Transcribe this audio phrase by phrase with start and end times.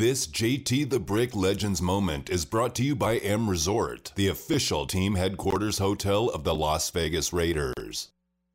[0.00, 4.86] This JT the Brick Legends moment is brought to you by M Resort, the official
[4.86, 8.08] team headquarters hotel of the Las Vegas Raiders.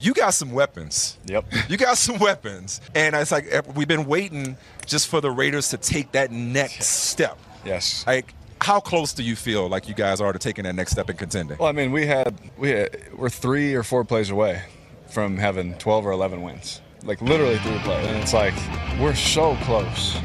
[0.00, 1.16] You got some weapons.
[1.26, 1.44] Yep.
[1.68, 2.80] You got some weapons.
[2.92, 6.86] And it's like eh, we've been waiting just for the Raiders to take that next
[6.86, 7.38] step.
[7.64, 8.04] Yes.
[8.04, 11.08] Like, how close do you feel like you guys are to taking that next step
[11.08, 11.56] in contending?
[11.58, 14.64] Well, I mean, we had we had, we're three or four plays away
[15.06, 16.80] from having 12 or 11 wins.
[17.04, 18.54] Like literally three plays, and it's like
[18.98, 20.18] we're so close.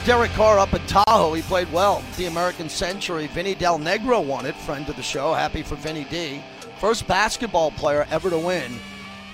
[0.00, 1.34] It's Derek Carr up at Tahoe.
[1.34, 2.02] He played well.
[2.16, 3.26] The American Century.
[3.26, 4.56] Vinny Del Negro won it.
[4.56, 5.34] Friend of the show.
[5.34, 6.42] Happy for Vinny D.
[6.80, 8.72] First basketball player ever to win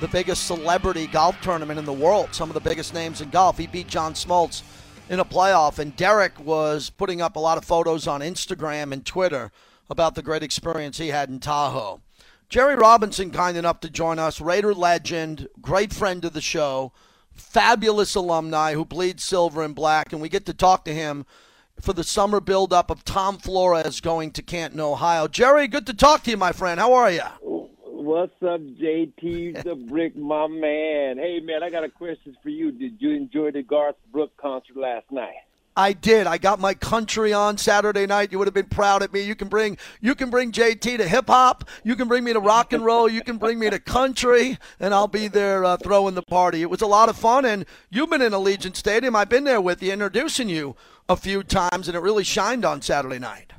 [0.01, 2.30] the biggest celebrity golf tournament in the world.
[2.34, 3.56] Some of the biggest names in golf.
[3.56, 4.62] He beat John Smoltz
[5.09, 5.79] in a playoff.
[5.79, 9.53] And Derek was putting up a lot of photos on Instagram and Twitter
[9.89, 12.01] about the great experience he had in Tahoe.
[12.48, 16.92] Jerry Robinson, kind enough to join us, Raider legend, great friend of the show,
[17.37, 21.27] fabulous alumni who bleeds silver and black, and we get to talk to him
[21.81, 25.28] for the summer buildup of Tom Flores going to Canton, Ohio.
[25.28, 26.81] Jerry, good to talk to you, my friend.
[26.81, 27.23] How are you?
[28.06, 31.19] What's up, JT the Brick, my man?
[31.19, 32.70] Hey, man, I got a question for you.
[32.70, 35.34] Did you enjoy the Garth Brooks concert last night?
[35.77, 36.27] I did.
[36.27, 38.32] I got my country on Saturday night.
[38.32, 39.20] You would have been proud of me.
[39.20, 41.69] You can bring you can bring JT to hip hop.
[41.84, 43.08] You can bring me to rock and roll.
[43.10, 46.62] You can bring me to country, and I'll be there uh, throwing the party.
[46.62, 49.14] It was a lot of fun, and you've been in Allegiant Stadium.
[49.14, 50.77] I've been there with you, introducing you
[51.10, 53.52] a few times, and it really shined on Saturday night.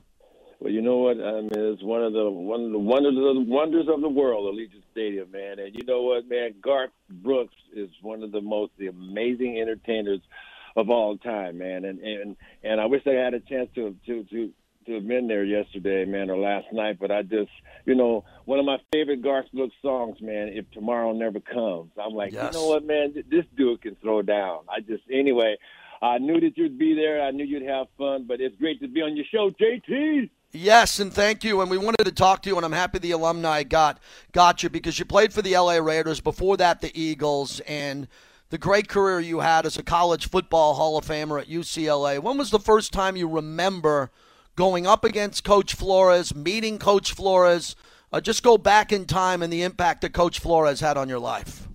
[0.60, 1.18] Well, you know what?
[1.22, 4.10] I mean, it's one of the one of the wonders of the wonders of the
[4.10, 5.60] world, Allegiant Stadium, man.
[5.60, 6.56] And you know what, man?
[6.64, 10.22] Garth Brooks is one of the most the amazing entertainers
[10.78, 11.84] of all time, man.
[11.84, 14.52] And and and I wish I had a chance to to to
[14.86, 16.98] to have been there yesterday, man, or last night.
[16.98, 17.52] But I just,
[17.86, 20.48] you know, one of my favorite Garth Brooks songs, man.
[20.48, 22.54] If tomorrow never comes, I'm like, Yes.
[22.54, 23.14] you know what, man?
[23.30, 24.60] This dude can throw down.
[24.70, 25.58] I just, anyway.
[26.00, 27.24] I knew that you'd be there.
[27.24, 30.30] I knew you'd have fun, but it's great to be on your show, JT.
[30.52, 31.60] Yes, and thank you.
[31.62, 34.00] And we wanted to talk to you, and I'm happy the alumni got
[34.32, 36.22] got you because you played for the LA Raiders.
[36.22, 38.08] Before that, the Eagles, and
[38.50, 42.20] the great career you had as a college football Hall of Famer at UCLA.
[42.20, 44.12] When was the first time you remember
[44.56, 47.76] going up against Coach Flores, meeting Coach Flores?
[48.12, 51.20] Uh, just go back in time and the impact that Coach Flores had on your
[51.20, 51.68] life.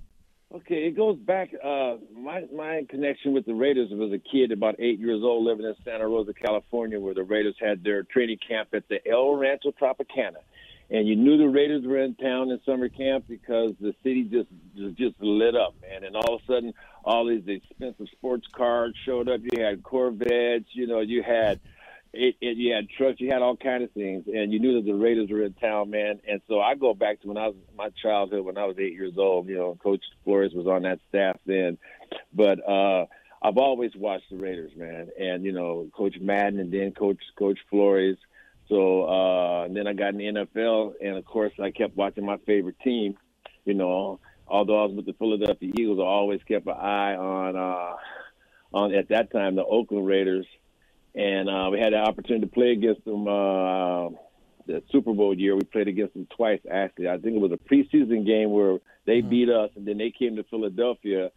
[0.54, 1.50] Okay, it goes back.
[1.64, 5.64] Uh, my my connection with the Raiders was a kid about eight years old, living
[5.64, 9.72] in Santa Rosa, California, where the Raiders had their training camp at the El Rancho
[9.72, 10.42] Tropicana,
[10.90, 14.48] and you knew the Raiders were in town in summer camp because the city just
[14.76, 16.04] just, just lit up, man.
[16.04, 19.40] And all of a sudden, all these expensive sports cars showed up.
[19.42, 21.60] You had Corvettes, you know, you had
[22.12, 24.84] it, it, you had trucks, you had all kind of things, and you knew that
[24.84, 26.20] the Raiders were in town, man.
[26.28, 28.92] And so I go back to when I was my childhood, when I was eight
[28.92, 29.48] years old.
[29.48, 31.78] You know, Coach Flores was on that staff then,
[32.34, 33.06] but uh,
[33.42, 35.08] I've always watched the Raiders, man.
[35.18, 38.18] And you know, Coach Madden, and then Coach Coach Flores.
[38.72, 42.38] So uh, then I got in the NFL, and of course I kept watching my
[42.46, 43.16] favorite team.
[43.66, 44.18] You know,
[44.48, 47.96] although I was with the Philadelphia Eagles, I always kept an eye on uh,
[48.72, 50.46] on at that time the Oakland Raiders
[51.14, 54.08] and uh, we had the opportunity to play against them uh,
[54.66, 55.54] the Super Bowl year.
[55.54, 57.08] We played against them twice, actually.
[57.08, 60.36] I think it was a preseason game where they beat us, and then they came
[60.36, 61.30] to Philadelphia,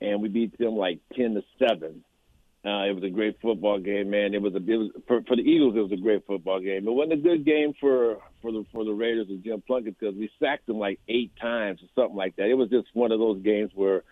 [0.00, 2.04] and we beat them like ten to seven.
[2.64, 4.32] Uh, it was a great football game, man.
[4.32, 5.76] It was a it was, for, for the Eagles.
[5.76, 6.88] It was a great football game.
[6.88, 10.14] It wasn't a good game for for the for the Raiders and Jim Plunkett because
[10.14, 12.46] we sacked them like eight times or something like that.
[12.46, 14.02] It was just one of those games where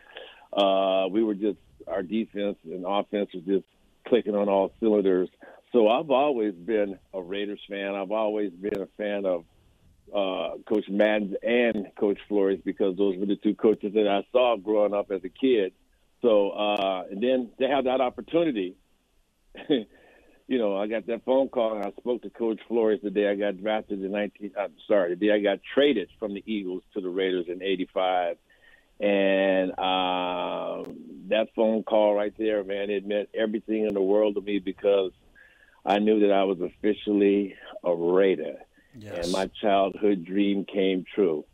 [0.53, 3.65] uh, we were just our defense and offense was just
[4.07, 5.31] clicking on all cylinders.
[5.73, 7.95] So I've always been a Raiders fan.
[7.95, 9.45] I've always been a fan of
[10.15, 14.57] uh, Coach Madden and Coach Flores because those were the two coaches that I saw
[14.57, 15.73] growing up as a kid.
[16.23, 18.77] So uh, and then they had that opportunity.
[19.69, 23.29] you know, I got that phone call and I spoke to Coach Flores the day
[23.29, 24.53] I got drafted in 19.
[24.59, 28.39] I'm sorry, the day I got traded from the Eagles to the Raiders in '85
[29.01, 30.97] and um,
[31.29, 35.11] that phone call right there, man, it meant everything in the world to me because
[35.85, 38.59] I knew that I was officially a Raider,
[38.97, 39.25] Yes.
[39.25, 41.45] and my childhood dream came true.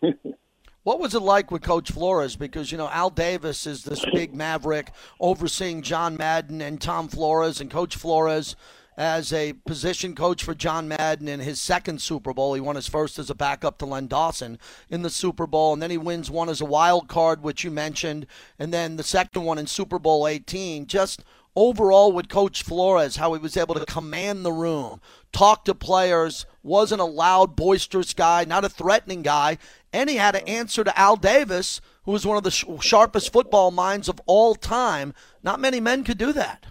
[0.86, 2.36] What was it like with Coach Flores?
[2.36, 7.60] Because, you know, Al Davis is this big maverick overseeing John Madden and Tom Flores,
[7.60, 8.54] and Coach Flores
[8.96, 12.54] as a position coach for John Madden in his second Super Bowl.
[12.54, 15.82] He won his first as a backup to Len Dawson in the Super Bowl, and
[15.82, 18.24] then he wins one as a wild card, which you mentioned,
[18.56, 20.86] and then the second one in Super Bowl 18.
[20.86, 21.24] Just
[21.56, 25.00] overall with Coach Flores, how he was able to command the room,
[25.32, 29.58] talk to players, wasn't a loud, boisterous guy, not a threatening guy,
[29.96, 33.32] and he had to answer to Al Davis, who was one of the sh- sharpest
[33.32, 35.14] football minds of all time.
[35.42, 36.66] Not many men could do that.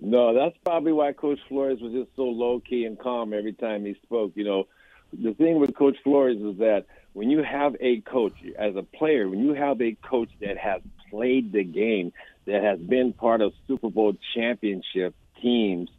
[0.00, 3.84] No, that's probably why Coach Flores was just so low key and calm every time
[3.84, 4.32] he spoke.
[4.36, 4.68] You know,
[5.12, 9.28] the thing with Coach Flores is that when you have a coach as a player,
[9.28, 10.80] when you have a coach that has
[11.10, 12.12] played the game,
[12.46, 15.90] that has been part of Super Bowl championship teams,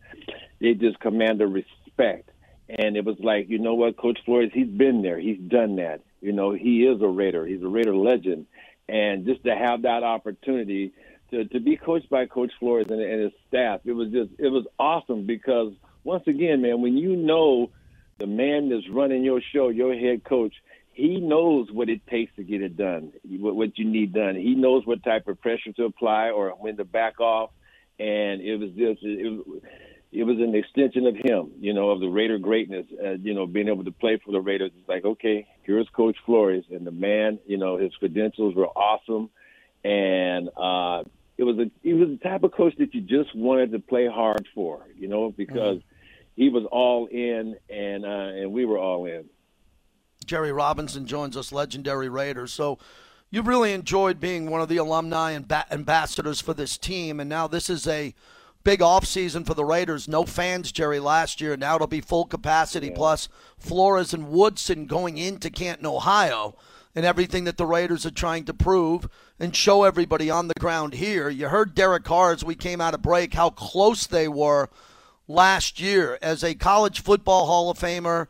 [0.61, 2.29] they just command a respect.
[2.69, 5.99] And it was like, you know what, Coach Flores, he's been there, he's done that.
[6.21, 8.45] You know, he is a Raider, he's a Raider legend,
[8.87, 10.93] and just to have that opportunity
[11.31, 14.49] to, to be coached by Coach Flores and, and his staff, it was just it
[14.49, 15.73] was awesome because
[16.03, 17.69] once again, man, when you know
[18.17, 20.53] the man that's running your show, your head coach,
[20.91, 24.35] he knows what it takes to get it done, what, you need done.
[24.35, 27.51] He knows what type of pressure to apply or when to back off,
[27.97, 29.45] and it was just it,
[30.11, 32.85] it was an extension of him, you know, of the Raider greatness.
[33.03, 34.71] Uh, you know, being able to play for the Raiders.
[34.77, 39.29] It's like, okay, here's Coach Flores, and the man, you know, his credentials were awesome,
[39.83, 41.03] and uh,
[41.37, 44.07] it was a he was the type of coach that you just wanted to play
[44.07, 46.33] hard for, you know, because mm-hmm.
[46.35, 49.25] he was all in, and uh, and we were all in.
[50.25, 52.51] Jerry Robinson joins us, legendary Raiders.
[52.51, 52.79] So
[53.29, 57.29] you've really enjoyed being one of the alumni and ba- ambassadors for this team, and
[57.29, 58.15] now this is a
[58.63, 60.07] big offseason for the Raiders.
[60.07, 61.55] No fans, Jerry, last year.
[61.57, 62.95] Now it'll be full capacity, yeah.
[62.95, 66.55] plus Flores and Woodson going into Canton, Ohio
[66.95, 69.07] and everything that the Raiders are trying to prove
[69.39, 71.29] and show everybody on the ground here.
[71.29, 74.69] You heard Derek Carr as we came out of break how close they were
[75.27, 78.27] last year as a college football Hall of Famer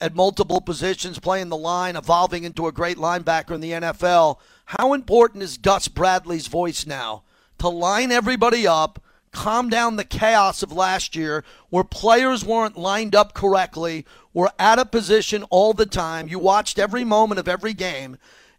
[0.00, 4.38] at multiple positions, playing the line, evolving into a great linebacker in the NFL.
[4.66, 7.22] How important is Gus Bradley's voice now
[7.58, 9.02] to line everybody up?
[9.34, 14.78] Calm down the chaos of last year where players weren't lined up correctly, were out
[14.78, 16.28] of position all the time.
[16.28, 18.16] You watched every moment of every game,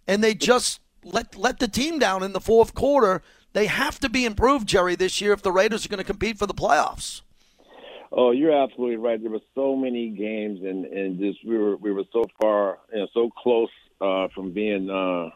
[0.07, 3.22] and they just let let the team down in the fourth quarter.
[3.54, 6.38] They have to be improved, Jerry, this year if the Raiders are going to compete
[6.38, 7.22] for the playoffs.
[8.12, 9.22] Oh, you're absolutely right.
[9.22, 13.00] There were so many games, and and just we were we were so far, you
[13.00, 13.69] know, so close
[14.01, 15.30] uh, from being uh,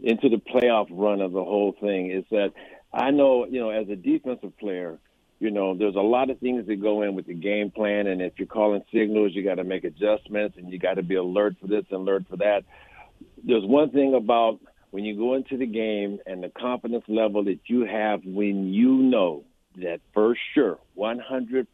[0.00, 2.10] into the playoff run of the whole thing.
[2.10, 2.52] Is that
[2.92, 4.98] I know, you know, as a defensive player,
[5.38, 8.20] you know, there's a lot of things that go in with the game plan, and
[8.20, 11.56] if you're calling signals, you got to make adjustments, and you got to be alert
[11.60, 12.64] for this and alert for that.
[13.42, 14.60] There's one thing about
[14.90, 18.90] when you go into the game and the confidence level that you have when you
[18.90, 19.44] know
[19.76, 21.66] that for sure, 100%,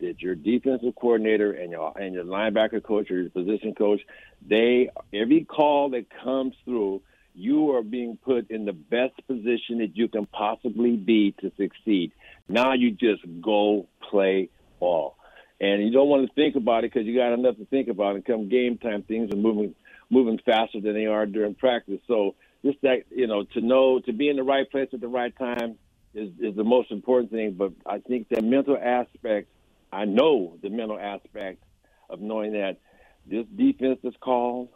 [0.00, 4.00] that your defensive coordinator and your and your linebacker coach or your position coach,
[4.46, 7.02] they every call that comes through
[7.38, 12.12] you are being put in the best position that you can possibly be to succeed.
[12.48, 14.50] Now you just go play
[14.80, 15.16] ball.
[15.60, 18.16] And you don't want to think about it because you got enough to think about.
[18.16, 19.74] And come game time, things are moving
[20.10, 22.00] moving faster than they are during practice.
[22.06, 25.08] So just that you know to know to be in the right place at the
[25.08, 25.76] right time
[26.14, 27.54] is is the most important thing.
[27.58, 29.48] But I think the mental aspect,
[29.92, 31.62] I know the mental aspect
[32.08, 32.78] of knowing that
[33.26, 34.68] this defense is called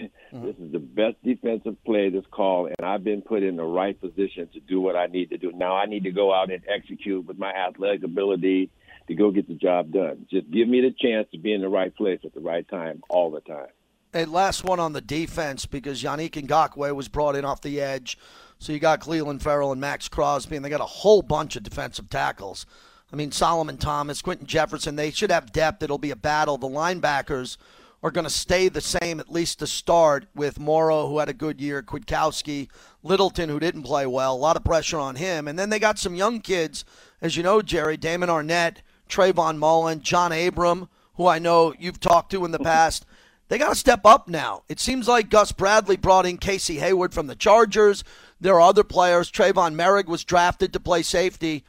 [0.00, 0.46] Mm-hmm.
[0.46, 4.00] This is the best defensive play this call, and I've been put in the right
[4.00, 5.52] position to do what I need to do.
[5.52, 8.70] Now I need to go out and execute with my athletic ability
[9.08, 10.26] to go get the job done.
[10.30, 13.02] Just give me the chance to be in the right place at the right time
[13.08, 13.68] all the time.
[14.12, 18.18] Hey, last one on the defense because Yannick Ngakoue was brought in off the edge.
[18.58, 21.62] So you got Clelin Ferrell and Maxx Crosby, and they got a whole bunch of
[21.62, 22.66] defensive tackles.
[23.12, 25.82] I mean, Solomon Thomas, Quinton Jefferson, they should have depth.
[25.82, 26.58] It'll be a battle.
[26.58, 27.56] The linebackers–
[28.02, 31.34] are going to stay the same, at least to start, with Morrow, who had a
[31.34, 32.68] good year, Kwiatkowski,
[33.02, 34.34] Littleton, who didn't play well.
[34.34, 35.46] A lot of pressure on him.
[35.46, 36.84] And then they got some young kids,
[37.20, 38.78] as you know, Jerry, Damon Arnette,
[39.08, 43.04] Trayvon Mullen, John Abram, who I know you've talked to in the past.
[43.48, 44.62] They got to step up now.
[44.68, 48.04] It seems like Gus Bradley brought in Casey Hayward from the Chargers.
[48.40, 49.30] There are other players.
[49.30, 51.64] Tre'von Moehrig was drafted to play safety.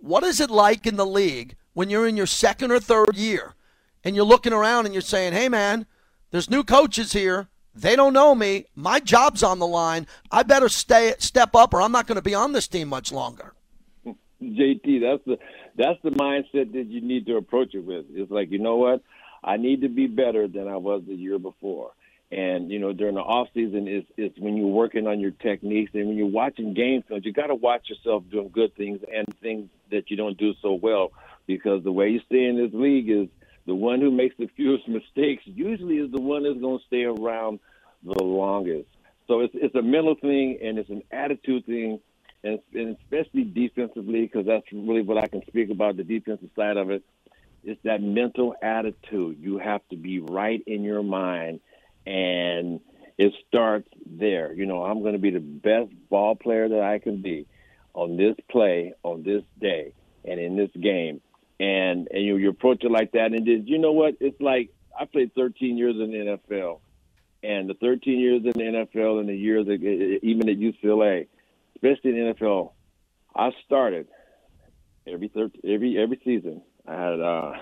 [0.00, 3.54] What is it like in the league when you're in your second or third year
[4.06, 5.84] and you're looking around and you're saying, hey, man,
[6.30, 7.48] there's new coaches here.
[7.74, 8.66] They don't know me.
[8.76, 10.06] My job's on the line.
[10.30, 13.10] I better stay step up or I'm not going to be on this team much
[13.10, 13.52] longer.
[14.06, 15.38] JT, that's the
[15.74, 18.06] that's the mindset that you need to approach it with.
[18.12, 19.02] It's like, you know what?
[19.42, 21.90] I need to be better than I was the year before.
[22.30, 25.90] And you know, during the off season is is when you're working on your techniques
[25.94, 29.26] and when you're watching game films, you got to watch yourself doing good things and
[29.42, 31.10] things that you don't do so well
[31.46, 33.28] because the way you stay in this league is
[33.66, 37.04] the one who makes the fewest mistakes usually is the one that's going to stay
[37.04, 37.60] around
[38.04, 38.88] the longest.
[39.26, 42.00] So it's it's a mental thing and it's an attitude thing,
[42.44, 46.76] and, and especially defensively because that's really what I can speak about the defensive side
[46.76, 47.02] of it.
[47.64, 49.38] It's that mental attitude.
[49.40, 51.60] You have to be right in your mind,
[52.06, 52.80] and
[53.18, 54.52] It starts there.
[54.52, 57.46] You know, I'm going to be the best ball player that I can be
[57.94, 59.92] on this play, on this day,
[60.24, 61.20] and in this game.
[61.58, 63.32] And and you, you approach it like that.
[63.32, 64.16] And then, you know what?
[64.20, 66.80] It's like I played 13 years in the NFL,
[67.42, 71.28] and the 13 years in the NFL and the years that, even at UCLA,
[71.76, 72.72] especially in the NFL,
[73.34, 74.08] I started
[75.06, 76.62] every thir- every every season.
[76.86, 77.52] I had uh,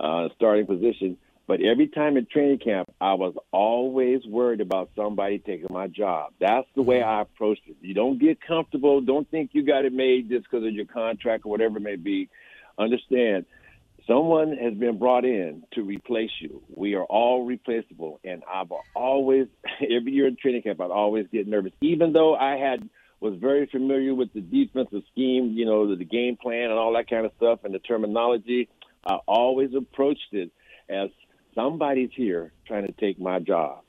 [0.00, 1.16] uh, starting position,
[1.46, 6.32] but every time in training camp, I was always worried about somebody taking my job.
[6.40, 7.76] That's the way I approached it.
[7.80, 9.00] You don't get comfortable.
[9.00, 11.96] Don't think you got it made just because of your contract or whatever it may
[11.96, 12.28] be.
[12.78, 13.46] Understand,
[14.06, 16.62] someone has been brought in to replace you.
[16.74, 19.46] We are all replaceable, and I've always,
[19.82, 22.88] every year in training camp, I'd always get nervous, even though I had
[23.20, 26.92] was very familiar with the defensive scheme, you know, the, the game plan and all
[26.94, 28.68] that kind of stuff, and the terminology.
[29.04, 30.50] I always approached it
[30.88, 31.10] as
[31.54, 33.82] somebody's here trying to take my job.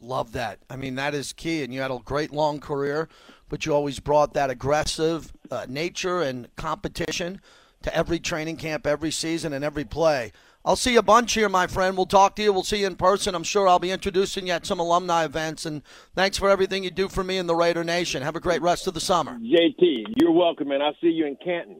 [0.00, 0.58] Love that.
[0.68, 1.62] I mean, that is key.
[1.62, 3.08] And you had a great long career,
[3.48, 7.40] but you always brought that aggressive uh, nature and competition
[7.82, 10.32] to every training camp, every season, and every play.
[10.64, 11.96] I'll see you a bunch here, my friend.
[11.96, 12.52] We'll talk to you.
[12.52, 13.34] We'll see you in person.
[13.34, 15.64] I'm sure I'll be introducing you at some alumni events.
[15.64, 15.82] And
[16.14, 18.22] thanks for everything you do for me and the Raider Nation.
[18.22, 19.38] Have a great rest of the summer.
[19.38, 20.82] JT, you're welcome, man.
[20.82, 21.76] I'll see you in Canton.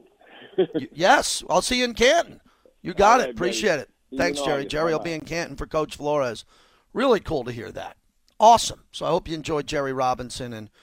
[0.93, 2.41] yes, I'll see you in Canton.
[2.81, 3.29] You got it.
[3.29, 3.81] Appreciate buddy.
[3.81, 4.17] it.
[4.17, 4.65] Thanks, Jerry.
[4.65, 6.43] Jerry will be in Canton for Coach Flores.
[6.91, 7.97] Really cool to hear that.
[8.39, 8.83] Awesome.
[8.91, 10.71] So I hope you enjoyed Jerry Robinson and